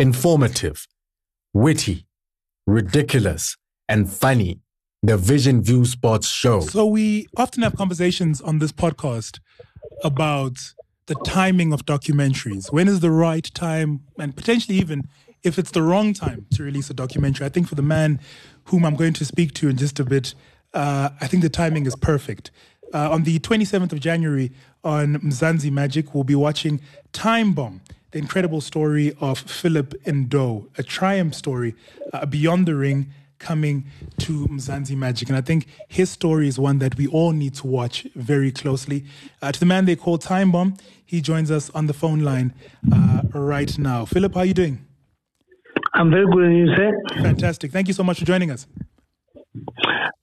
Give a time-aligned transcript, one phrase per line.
[0.00, 0.88] informative,
[1.52, 2.06] witty,
[2.66, 3.56] ridiculous,
[3.86, 4.60] and funny.
[5.02, 6.60] The Vision View Sports Show.
[6.60, 9.40] So we often have conversations on this podcast
[10.04, 10.74] about
[11.06, 12.70] the timing of documentaries.
[12.70, 15.08] When is the right time, and potentially even
[15.42, 17.46] if it's the wrong time to release a documentary?
[17.46, 18.20] I think for the man
[18.64, 20.34] whom I'm going to speak to in just a bit,
[20.74, 22.50] uh, I think the timing is perfect.
[22.92, 24.52] Uh, on the 27th of January
[24.84, 26.80] on Mzansi Magic, we'll be watching
[27.12, 27.80] Time Bomb,
[28.12, 31.74] the incredible story of Philip Ndou, a triumph story
[32.12, 33.86] uh, beyond the ring coming
[34.18, 35.28] to Mzansi Magic.
[35.28, 39.04] And I think his story is one that we all need to watch very closely.
[39.40, 42.54] Uh, to the man they call Time Bomb, he joins us on the phone line
[42.92, 44.04] uh, right now.
[44.04, 44.84] Philip, how are you doing?
[45.94, 46.92] I'm very good, and you, sir?
[47.22, 47.72] Fantastic.
[47.72, 48.66] Thank you so much for joining us.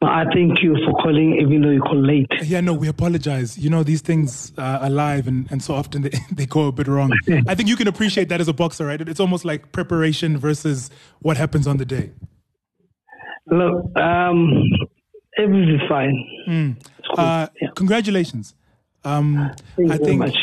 [0.01, 2.27] I thank you for calling, even though you call late.
[2.43, 3.57] Yeah, no, we apologize.
[3.57, 6.71] You know, these things uh, are live, and, and so often they, they go a
[6.71, 7.11] bit wrong.
[7.47, 9.01] I think you can appreciate that as a boxer, right?
[9.01, 10.91] It's almost like preparation versus
[11.21, 12.11] what happens on the day.
[13.47, 14.63] Look, um,
[15.37, 16.29] everything's fine.
[16.47, 16.87] Mm.
[17.17, 17.69] Uh, yeah.
[17.75, 18.53] Congratulations.
[19.03, 19.51] Um,
[19.89, 20.37] I think much.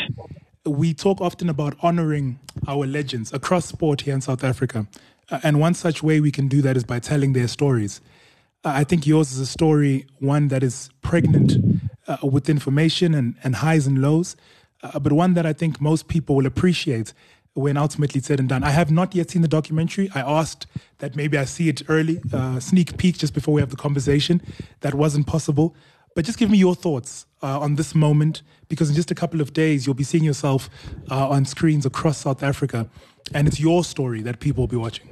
[0.65, 4.87] we talk often about honoring our legends across sport here in South Africa.
[5.29, 8.01] Uh, and one such way we can do that is by telling their stories.
[8.65, 11.53] I think yours is a story, one that is pregnant
[12.07, 14.35] uh, with information and, and highs and lows,
[14.81, 17.13] uh, but one that I think most people will appreciate
[17.53, 18.63] when ultimately said and done.
[18.63, 20.09] I have not yet seen the documentary.
[20.15, 23.69] I asked that maybe I see it early, uh, sneak peek just before we have
[23.69, 24.41] the conversation.
[24.81, 25.75] That wasn't possible.
[26.15, 29.41] But just give me your thoughts uh, on this moment, because in just a couple
[29.41, 30.69] of days, you'll be seeing yourself
[31.11, 32.89] uh, on screens across South Africa,
[33.33, 35.07] and it's your story that people will be watching.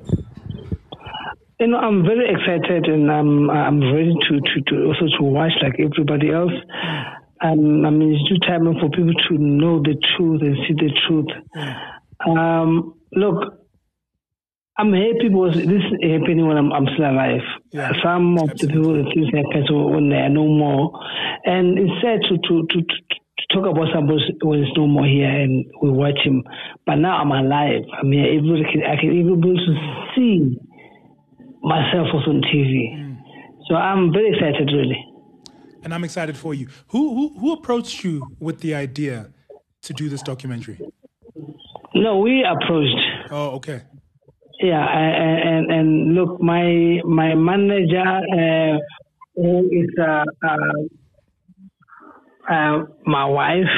[1.63, 5.53] You know, I'm very excited, and I'm I'm ready to, to, to also to watch
[5.63, 6.51] like everybody else.
[7.39, 10.91] Um, I mean, it's too time for people to know the truth and see the
[11.07, 11.31] truth.
[12.27, 13.63] Um, look,
[14.77, 17.47] I'm happy because this is happening when I'm, I'm still alive.
[17.71, 20.91] Yeah, Some of the people, the things happen when they are no more.
[21.45, 25.31] And it's sad to, to, to, to talk about somebody when it's no more here
[25.31, 26.43] and we watch him.
[26.85, 27.87] But now I'm alive.
[27.97, 30.59] I mean, everybody can, I can even be able to see
[31.63, 33.17] myself was on TV.
[33.67, 35.03] So I'm very excited, really.
[35.83, 36.67] And I'm excited for you.
[36.87, 39.31] Who, who, who approached you with the idea
[39.83, 40.79] to do this documentary?
[41.95, 43.31] No, we approached.
[43.31, 43.83] Oh, okay.
[44.61, 48.77] Yeah, and, and, and look, my my manager, uh,
[49.35, 50.57] who is uh, uh,
[52.49, 53.73] uh, my wife,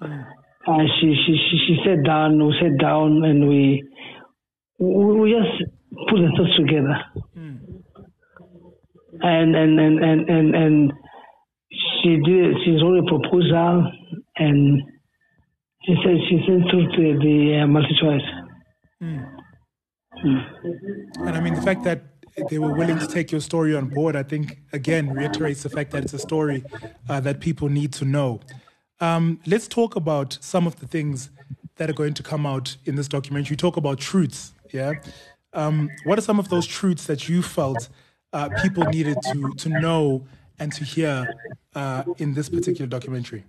[0.00, 2.44] uh, she, she she she sat down.
[2.44, 3.84] We sat down and we
[4.78, 5.70] we just
[6.08, 6.96] put the thoughts together.
[9.22, 10.92] And, and and and and and
[12.02, 12.56] she did.
[12.64, 13.92] She wrote a proposal,
[14.36, 14.82] and
[15.84, 18.28] she said she sent through to the uh, MultiChoice.
[20.22, 22.02] And I mean, the fact that
[22.48, 25.90] they were willing to take your story on board, I think, again, reiterates the fact
[25.92, 26.64] that it's a story
[27.08, 28.40] uh, that people need to know.
[29.00, 31.30] Um, let's talk about some of the things
[31.76, 33.54] that are going to come out in this documentary.
[33.54, 34.92] You talk about truths, yeah?
[35.52, 37.88] Um, what are some of those truths that you felt
[38.32, 40.26] uh, people needed to, to know
[40.58, 41.28] and to hear
[41.74, 43.44] uh, in this particular documentary?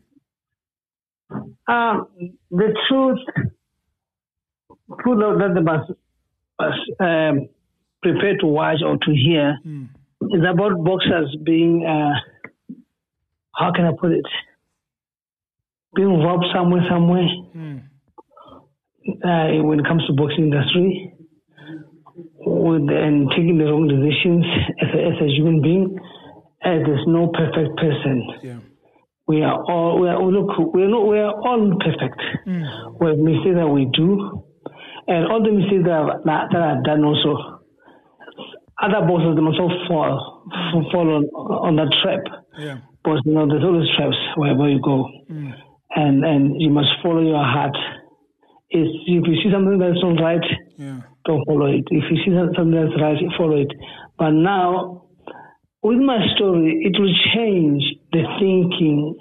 [1.68, 2.08] Um,
[2.50, 3.20] the truth,
[4.98, 5.92] people that they must
[7.00, 7.50] um,
[8.02, 9.90] prepared to watch or to hear Mm.
[10.36, 12.14] is about boxers being, uh,
[13.56, 14.26] how can I put it,
[15.96, 17.82] being robbed somewhere, somewhere Mm.
[19.24, 21.11] uh, when it comes to boxing industry,
[22.46, 24.46] with and taking the wrong decisions
[24.82, 25.98] as a, as a human being.
[26.64, 28.22] As there's no perfect person.
[28.44, 28.60] Yeah.
[29.28, 32.22] We are all we are look we are not we are all perfect.
[32.46, 32.64] Hmm.
[33.00, 34.44] We have mistakes that we do,
[35.08, 37.64] and all the mistakes that are, that, that are done also.
[38.82, 41.24] Other bosses all fall fall on
[41.66, 42.22] on that trap.
[42.58, 42.78] Yeah.
[43.04, 45.50] But you know there's always traps wherever you go, hmm.
[45.96, 47.78] and and you must follow your heart.
[48.70, 50.46] If if you see something that's not right,
[50.78, 51.02] Yeah.
[51.26, 51.86] Don't follow it.
[51.90, 53.72] If you see something that's right, follow it.
[54.18, 55.08] But now,
[55.84, 59.18] with my story, it will change the thinking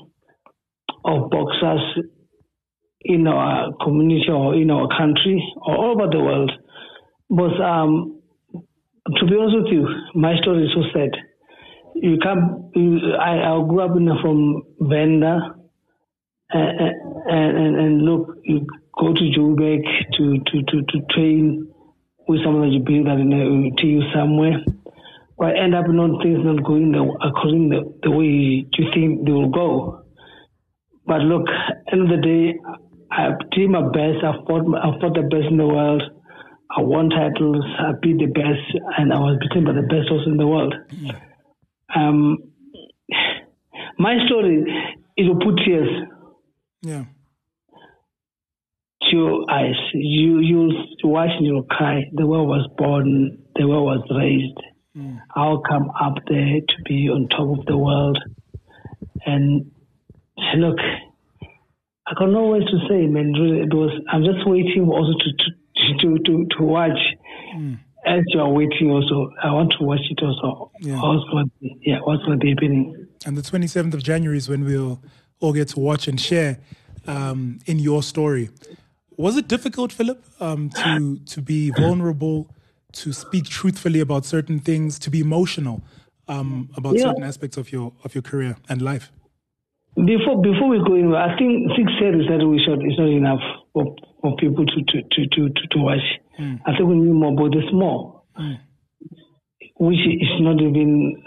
[1.04, 2.04] of boxers
[3.02, 6.52] in our community or in our country or all over the world.
[7.30, 8.20] But um,
[9.06, 11.10] to be honest with you, my story is so sad.
[11.94, 12.18] You
[12.74, 15.54] you, I, I grew up in from Venda,
[16.50, 16.80] and,
[17.26, 18.66] and, and look, you
[18.98, 19.82] go to Joburg
[20.16, 21.72] to, to, to, to train
[22.30, 24.62] with someone that you believe that will take you somewhere.
[25.36, 29.32] But end up not things not going the, according the, the way you think they
[29.32, 30.04] will go.
[31.06, 31.48] But look,
[31.90, 32.54] end of the day,
[33.10, 34.22] I did my best.
[34.22, 36.02] I fought, I fought the best in the world.
[36.70, 38.62] I won titles, I beat the best,
[38.96, 40.74] and I was beaten by the best also in the world.
[41.96, 42.38] Um,
[43.98, 44.62] my story,
[45.16, 45.88] it will put tears
[46.82, 47.04] Yeah.
[49.12, 49.76] Your eyes.
[49.94, 52.02] You you'll watch you'll cry.
[52.12, 54.58] The world was born, the world was raised.
[55.34, 58.18] I'll come up there to be on top of the world.
[59.24, 59.70] And
[60.56, 60.78] look,
[62.06, 63.32] I got no words to say, man.
[63.32, 63.92] Really, it was.
[64.10, 66.98] I'm just waiting also to to to to, watch.
[68.06, 70.70] As you are waiting, also, I want to watch it also.
[70.80, 71.00] Yeah.
[71.02, 71.50] What's going,
[71.82, 73.06] yeah, what's going to be happening?
[73.26, 75.02] And the 27th of January is when we'll
[75.38, 76.58] all get to watch and share
[77.06, 78.48] um, in your story.
[79.20, 82.38] Was it difficult, Philip, um, to to be vulnerable,
[83.02, 85.76] to speak truthfully about certain things, to be emotional
[86.28, 87.02] um, about Yeah.
[87.06, 89.06] certain aspects of your of your career and life?
[89.94, 93.42] Before before we go in, I think six series that we shot is not enough
[93.72, 93.84] for,
[94.20, 96.06] for people to to, to, to, to, watch.
[96.66, 98.22] I think we need more, but it's more,
[99.86, 101.22] which is not even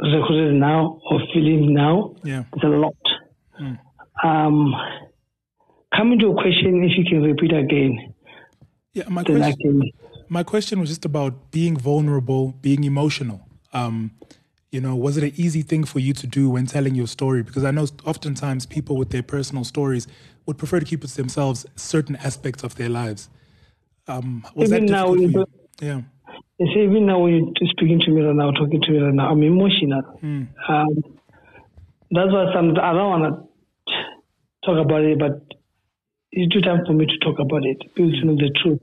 [0.00, 2.14] recorded now or filmed now.
[2.24, 2.42] Yeah.
[2.54, 2.96] It's a lot.
[4.24, 4.74] Um,
[5.96, 8.14] coming to a question, if you can repeat again,
[8.94, 9.04] Yeah.
[9.08, 9.90] My question, can.
[10.28, 13.40] my question was just about being vulnerable, being emotional.
[13.72, 14.12] Um,
[14.72, 17.42] you know, was it an easy thing for you to do when telling your story?
[17.42, 20.06] Because I know oftentimes people with their personal stories
[20.46, 23.28] would prefer to keep it to themselves certain aspects of their lives.
[24.06, 25.48] Um, was Even that now, difficult
[25.78, 26.04] for you- you?
[26.60, 26.66] Yeah.
[26.74, 29.30] See, even now when you're speaking to me right now, talking to me right now,
[29.30, 30.02] I'm emotional.
[30.22, 30.88] Um,
[32.10, 33.24] that's why some I don't want
[33.86, 33.94] to
[34.66, 35.44] talk about it, but
[36.32, 37.78] it's too time for me to talk about it.
[37.94, 38.80] People to know the truth.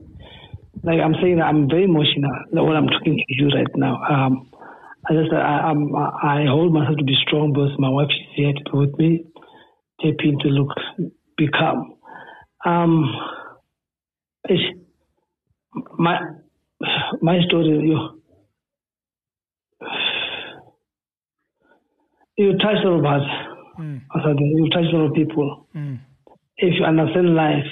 [0.82, 2.30] Like I'm saying, I'm very emotional.
[2.52, 4.50] Like when I'm talking to you right now, um,
[5.08, 8.52] I just I, I'm, I hold myself to be strong because my wife is here
[8.52, 9.24] to be with me,
[10.02, 10.68] taking to look,
[11.36, 11.94] be calm.
[12.64, 13.14] Um,
[14.48, 14.78] it's,
[15.98, 16.18] my
[17.22, 18.22] my story, you
[22.36, 23.22] you touch a lot of.
[24.14, 25.68] I said, you touch a lot of people.
[26.58, 27.66] If you understand life,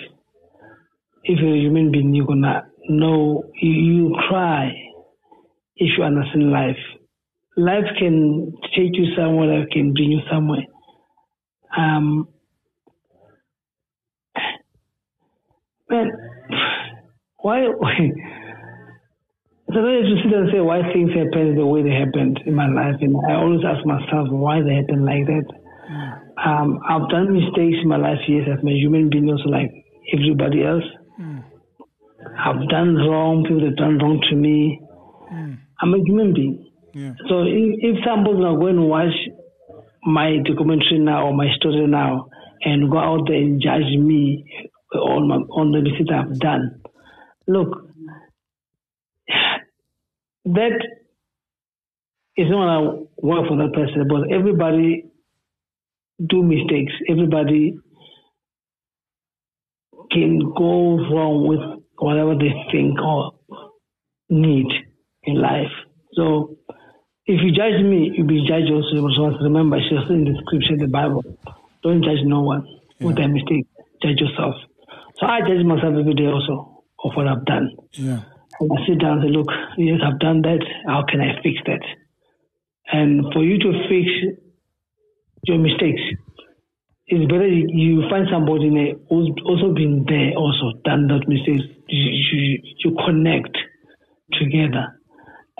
[1.25, 3.45] if you're a human being, you're gonna know.
[3.61, 4.73] You, you cry
[5.77, 6.77] if you understand life.
[7.57, 10.65] Life can take you somewhere, life can bring you somewhere.
[11.77, 12.29] Um,
[15.89, 16.11] man,
[17.39, 17.65] why?
[19.73, 22.55] So I used to sit and say why things happen the way they happened in
[22.55, 25.64] my life, and I always ask myself why they happen like that.
[25.89, 29.71] Um, I've done mistakes in my life, yes, as a human being, also like
[30.13, 30.85] everybody else.
[32.39, 34.81] I've done wrong, people have done wrong to me.
[35.81, 36.71] I'm a human being.
[36.93, 37.13] Yeah.
[37.29, 39.13] So if, if somebody's not going to watch
[40.05, 42.29] my documentary now or my story now
[42.63, 44.45] and go out there and judge me
[44.95, 46.81] on, my, on the mistakes I've done,
[47.47, 47.91] look,
[50.47, 50.79] that
[52.37, 55.05] is not going to work for that person, but everybody
[56.19, 56.93] do mistakes.
[57.09, 57.77] Everybody
[60.11, 61.61] can go wrong with
[61.99, 63.33] whatever they think or
[64.29, 64.67] need
[65.25, 65.73] in life.
[66.13, 66.57] So
[67.27, 69.43] if you judge me, you'll be judged also.
[69.43, 71.23] Remember, it's just in the scripture, the Bible.
[71.83, 72.67] Don't judge no one
[73.01, 73.67] with their mistake.
[74.03, 74.55] Judge yourself.
[75.19, 77.71] So I judge myself every day also of what I've done.
[77.93, 78.21] Yeah.
[78.61, 80.61] And I sit down and say, look, yes, I've done that.
[80.87, 81.83] How can I fix that?
[82.93, 84.39] And for you to fix
[85.47, 86.01] your mistakes,
[87.07, 88.69] it's better you, find somebody
[89.09, 91.65] who's also been there, also done that mistakes.
[91.89, 93.57] You, you, you connect
[94.33, 95.01] together,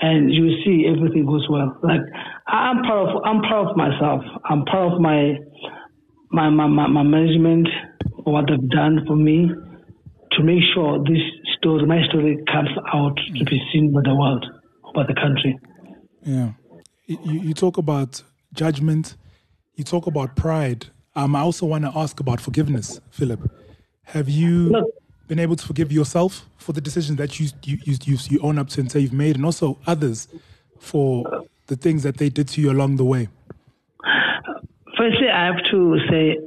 [0.01, 1.79] and you see everything goes well.
[1.83, 2.01] Like
[2.47, 4.23] I'm proud of I'm proud of myself.
[4.45, 5.37] I'm proud of my
[6.31, 7.69] my my, my, my management
[8.25, 9.51] for what they've done for me
[10.33, 11.21] to make sure this
[11.59, 14.45] story, my story, comes out to be seen by the world,
[14.95, 15.59] by the country.
[16.23, 16.53] Yeah.
[17.07, 18.23] You, you talk about
[18.53, 19.17] judgment,
[19.77, 20.87] you talk about pride.
[21.17, 23.51] Um, I also want to ask about forgiveness, Philip.
[24.05, 24.87] Have you Look.
[25.29, 28.69] been able to forgive yourself for the decisions that you, you, you, you, own up
[28.71, 30.29] to and say you've made, and also others
[30.79, 33.29] for the things that they did to you along the way?
[34.97, 36.39] Firstly, I have to say,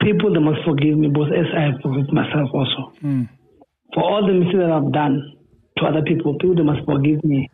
[0.00, 2.92] people they must forgive me, both as I have forgiven myself also.
[3.94, 5.32] For all the mistakes that I've done
[5.78, 7.50] to other people, people they must forgive me,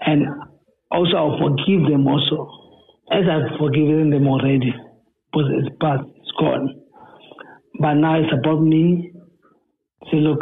[0.00, 0.26] and
[0.90, 2.63] also I'll forgive them also,
[3.10, 4.72] as I've forgiven them already,
[5.32, 6.82] because it's past, it's gone.
[7.80, 9.12] But now it's about me.
[10.10, 10.40] Say, look,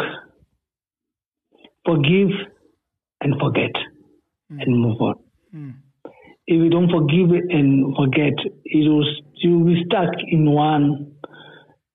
[1.86, 2.30] forgive
[3.20, 3.70] and forget,
[4.50, 4.82] and hmm.
[4.82, 5.14] move on
[5.52, 5.70] hmm.
[6.46, 9.06] if you don't forgive and forget, it will
[9.42, 11.12] you will be stuck in one,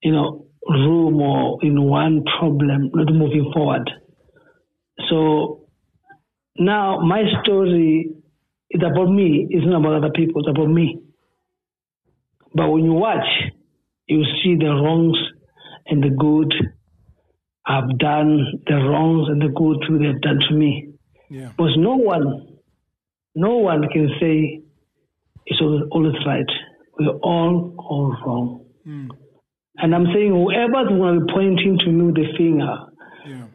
[0.02, 3.90] you know, room or in one problem, not moving forward.
[5.10, 5.68] So
[6.58, 8.10] now my story
[8.72, 9.48] is about me.
[9.50, 10.42] It's not about other people.
[10.42, 11.00] It's about me.
[12.54, 13.26] But when you watch,
[14.08, 15.18] you see the wrongs
[15.86, 16.54] and the good
[17.66, 20.94] I've done, the wrongs and the good they've done to me.
[21.30, 21.50] Yeah.
[21.50, 22.48] Because no one,
[23.36, 24.62] no one can say
[25.46, 26.46] it's always, always right.
[27.00, 28.66] We're all all wrong.
[28.88, 29.10] Mm.
[29.78, 32.74] And I'm saying whoever's going to be pointing to me with the finger,
[33.28, 33.46] Yeah.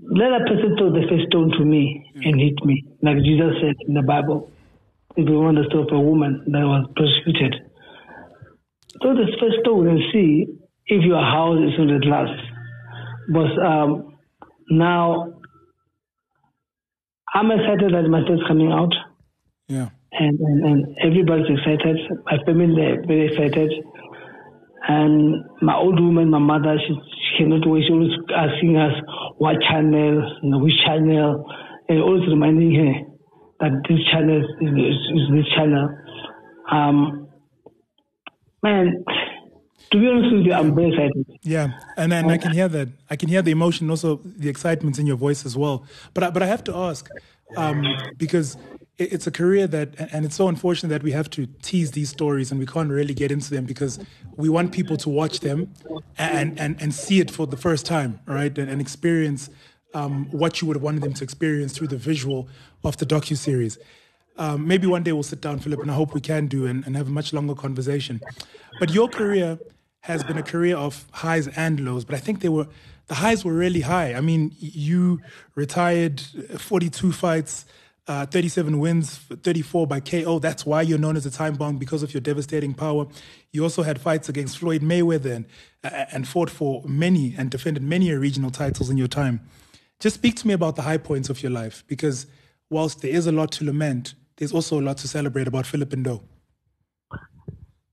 [0.00, 3.76] let a person throw the first stone to me and hit me, like Jesus said
[3.88, 4.50] in the Bible.
[5.16, 7.54] If you want to stop a woman that was persecuted,
[9.02, 10.46] So the first stone and see
[10.86, 12.28] if your house is on the glass.
[13.32, 14.16] But um,
[14.70, 15.34] now,
[17.34, 18.92] I'm excited that my son's coming out,
[19.68, 19.90] Yeah.
[20.12, 21.96] and, and, and everybody's excited.
[22.26, 23.72] My family they're very excited.
[24.88, 27.84] And my old woman, my mother, she, she cannot wait.
[27.86, 28.94] She always asking us
[29.38, 31.44] what channel, you know, which channel,
[31.88, 33.09] and always reminding her
[33.60, 35.88] that this channel is, is, is this channel.
[36.70, 37.28] Um,
[38.62, 39.04] man,
[39.90, 41.26] to be honest with you, I'm very excited.
[41.42, 42.88] Yeah, and and I can hear that.
[43.10, 45.84] I can hear the emotion, also the excitement in your voice as well.
[46.14, 47.08] But I, but I have to ask,
[47.56, 47.84] um,
[48.16, 48.56] because
[48.98, 52.08] it, it's a career that, and it's so unfortunate that we have to tease these
[52.08, 53.98] stories and we can't really get into them because
[54.36, 55.72] we want people to watch them
[56.16, 58.56] and and and see it for the first time, right?
[58.56, 59.50] And, and experience
[59.94, 62.48] um, what you would have wanted them to experience through the visual
[62.84, 63.78] of the docu series.
[64.36, 66.84] Um, maybe one day we'll sit down, Philip, and I hope we can do and,
[66.86, 68.20] and have a much longer conversation.
[68.78, 69.58] But your career
[70.00, 72.66] has been a career of highs and lows, but I think they were
[73.08, 74.14] the highs were really high.
[74.14, 75.20] I mean, you
[75.56, 77.66] retired 42 fights,
[78.06, 80.38] uh, 37 wins, 34 by KO.
[80.38, 83.08] That's why you're known as a time bomb because of your devastating power.
[83.50, 85.46] You also had fights against Floyd Mayweather and,
[85.82, 89.40] uh, and fought for many and defended many regional titles in your time.
[89.98, 92.26] Just speak to me about the high points of your life because
[92.70, 95.90] whilst there is a lot to lament, there's also a lot to celebrate about Philip
[95.90, 96.22] Ndou.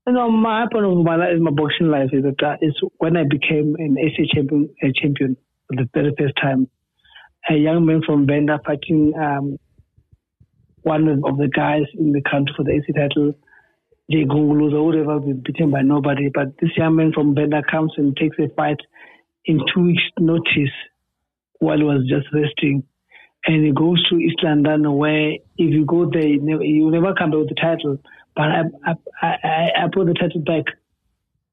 [0.06, 3.24] You know, my point of my life, my boxing life is that is when I
[3.28, 6.68] became an AC champion, a champion for the very first time.
[7.50, 9.58] A young man from Venda fighting um,
[10.82, 13.34] one of the guys in the country for the AC title,
[14.10, 16.30] Jay Gunguluza, who would ever be beaten by nobody.
[16.32, 18.78] But this young man from Venda comes and takes a fight
[19.44, 20.72] in two weeks' notice
[21.58, 22.82] while he was just resting.
[23.48, 27.40] And he goes to East London, where if you go there, you never, come back
[27.40, 27.98] with the title.
[28.36, 28.62] But I,
[29.22, 30.66] I, I, I brought the title back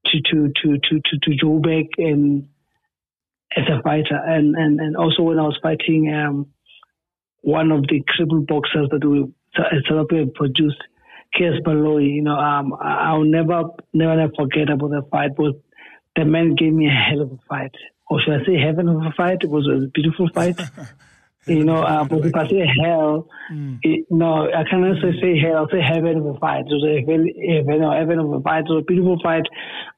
[0.04, 2.48] to to to to to, to Joburg and
[3.56, 6.48] as a fighter, and, and and also when I was fighting um,
[7.40, 10.82] one of the crippled boxers that we South Africa produced,
[11.32, 15.30] Cassius Baloyi, you know, um, I'll never never never forget about the fight.
[15.34, 15.54] But
[16.14, 17.74] the man gave me a hell of a fight,
[18.10, 19.38] or should I say, heaven of a fight?
[19.40, 20.60] It was a beautiful fight.
[21.46, 23.28] You know, uh, but if I say hell,
[23.82, 25.58] it, no, I cannot say, say hell.
[25.58, 26.64] I'll say heaven of a fight.
[26.66, 28.64] It was a heaven, heaven, heaven of a fight.
[28.64, 29.44] It was a beautiful fight.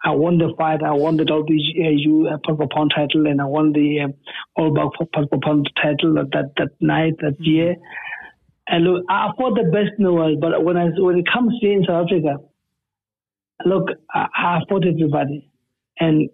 [0.05, 0.83] I won the fight.
[0.83, 4.15] I won the WBU uh, for pound title, and I won the um,
[4.57, 7.77] All pound for pound title that, that night that year.
[8.69, 11.55] And look, I fought the best in the world, but when I when it comes
[11.61, 12.37] here in South Africa,
[13.65, 15.51] look, I, I fought everybody,
[15.99, 16.29] and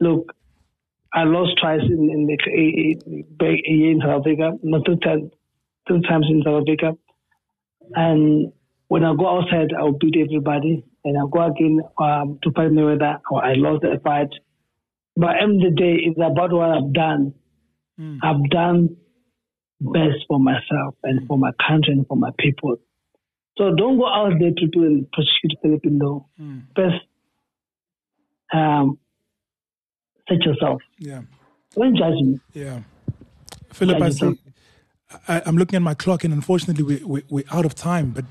[0.00, 0.34] look,
[1.12, 5.30] I lost twice in, in the a year in South Africa, not two times,
[5.86, 6.96] two times in South Africa.
[7.94, 8.52] And
[8.88, 10.84] when I go outside, I'll beat everybody.
[11.04, 13.20] And I go again um, to fight Mayweather.
[13.30, 14.28] Or I lost the fight.
[15.16, 17.34] But end of the day, it's about what I've done.
[17.98, 18.18] Mm.
[18.22, 18.96] I've done
[19.80, 22.76] best for myself and for my country and for my people.
[23.56, 26.28] So don't go out there to do and prosecute Filipino.
[26.40, 26.74] Mm.
[26.74, 27.04] Best
[28.52, 28.98] um,
[30.28, 30.82] set yourself.
[30.98, 31.22] Yeah.
[31.76, 32.40] Judge me.
[32.54, 32.80] Yeah.
[33.72, 34.38] Philip, I see.
[35.26, 38.10] I, I'm looking at my clock, and unfortunately, we, we, we're out of time.
[38.10, 38.24] But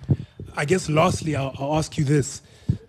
[0.55, 2.41] I guess, lastly, I'll, I'll ask you this: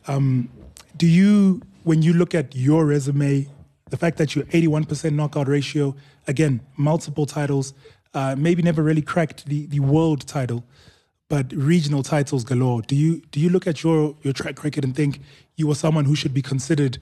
[0.07, 0.49] um,
[0.97, 3.49] Do you, when you look at your resume,
[3.91, 5.95] the fact that you're 81% knockout ratio,
[6.27, 7.73] again, multiple titles,
[8.15, 10.65] uh, maybe never really cracked the, the world title,
[11.29, 12.83] but regional titles galore.
[12.83, 15.21] Do you do you look at your your track record and think
[15.57, 16.99] you were someone who should be considered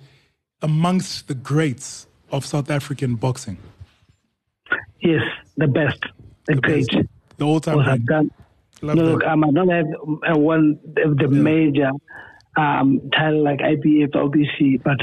[0.62, 3.58] amongst the greats of South African boxing?
[5.00, 5.22] Yes,
[5.56, 6.00] the best,
[6.46, 6.88] the, The great.
[6.88, 7.06] best.
[7.36, 7.88] The all-time great.
[7.88, 8.30] I've done.
[8.82, 9.12] Love no, that.
[9.12, 11.90] look, I might not have uh, won the, the major
[12.56, 14.98] um, title like IBF, WBC, but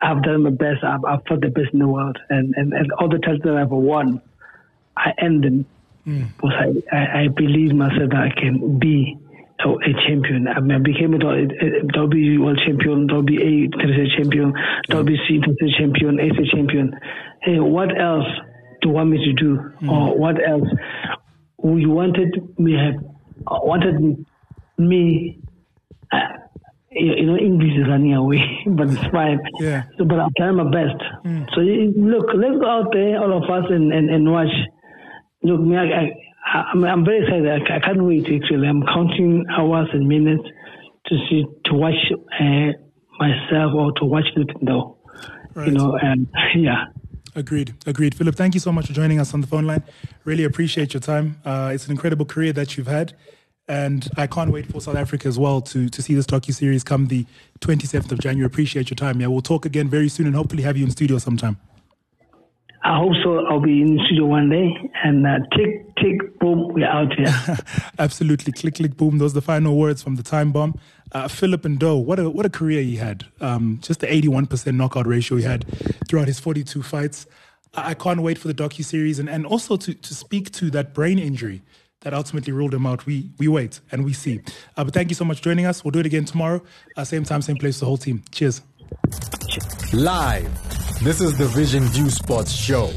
[0.00, 0.82] I've done my best.
[0.84, 3.56] I've, I've fought the best in the world, and, and, and all the titles that
[3.56, 4.20] I've won,
[4.96, 5.66] I end them
[6.04, 6.24] Hmm.
[6.36, 6.54] because
[6.90, 9.16] I, I, I believe myself that I can be
[9.64, 10.48] a champion.
[10.48, 14.52] I, mean, I became a, WB world champion, WBA international champion,
[14.90, 16.92] WBC international champion, ASA champion.
[17.42, 18.26] Hey, what else
[18.80, 19.58] do you want me to do?
[19.82, 19.90] Mm.
[19.90, 20.68] Or what else?
[21.64, 23.00] You wanted me have
[23.46, 24.26] wanted
[24.78, 25.38] me.
[26.10, 26.18] Uh,
[26.94, 29.40] you know, English is running away, but it's fine.
[29.60, 29.84] Yeah.
[29.96, 31.00] So, but I'm trying my best.
[31.24, 31.46] Mm.
[31.54, 34.52] So look, let's go out there, all of us, and, and, and watch.
[35.42, 36.10] Look, me, I, I
[36.44, 37.48] I'm, I'm very excited.
[37.48, 38.24] I, I, can't wait.
[38.24, 40.44] Actually, I'm counting hours and minutes
[41.06, 41.94] to see to watch
[42.40, 42.72] uh,
[43.18, 44.96] myself or to watch Nintendo.
[45.54, 45.68] Right.
[45.68, 46.84] You know, and yeah.
[47.34, 47.74] Agreed.
[47.86, 48.14] Agreed.
[48.14, 49.82] Philip, thank you so much for joining us on the phone line.
[50.24, 51.40] Really appreciate your time.
[51.44, 53.14] Uh, it's an incredible career that you've had.
[53.68, 57.06] And I can't wait for South Africa as well to, to see this docu-series come
[57.06, 57.24] the
[57.60, 58.44] 27th of January.
[58.44, 59.20] Appreciate your time.
[59.20, 61.58] Yeah, we'll talk again very soon and hopefully have you in studio sometime.
[62.84, 63.46] I hope so.
[63.46, 67.32] I'll be in the studio one day and uh, tick, tick, boom, we're out here.
[67.98, 68.52] Absolutely.
[68.52, 69.18] Click, click, boom.
[69.18, 70.74] Those are the final words from the time bomb.
[71.12, 73.24] Uh, Philip Ndou, what a, what a career he had.
[73.40, 75.64] Um, just the 81% knockout ratio he had
[76.08, 77.26] throughout his 42 fights.
[77.74, 81.18] I can't wait for the docu-series and, and also to, to speak to that brain
[81.18, 81.62] injury
[82.00, 83.06] that ultimately ruled him out.
[83.06, 84.40] We, we wait and we see.
[84.76, 85.84] Uh, but thank you so much for joining us.
[85.84, 86.62] We'll do it again tomorrow.
[86.96, 88.24] Uh, same time, same place, the whole team.
[88.32, 88.60] Cheers.
[89.92, 90.81] Live.
[91.02, 92.92] This is the Vision View Sports Show.